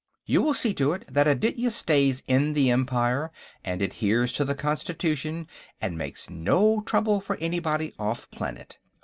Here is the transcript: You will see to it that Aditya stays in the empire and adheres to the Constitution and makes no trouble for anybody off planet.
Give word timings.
You 0.25 0.41
will 0.41 0.55
see 0.55 0.73
to 0.73 0.93
it 0.93 1.03
that 1.13 1.27
Aditya 1.27 1.69
stays 1.69 2.23
in 2.27 2.53
the 2.53 2.71
empire 2.71 3.31
and 3.63 3.83
adheres 3.83 4.33
to 4.33 4.43
the 4.43 4.55
Constitution 4.55 5.47
and 5.79 5.95
makes 5.95 6.27
no 6.27 6.81
trouble 6.87 7.21
for 7.21 7.35
anybody 7.35 7.93
off 7.99 8.27
planet. 8.31 8.79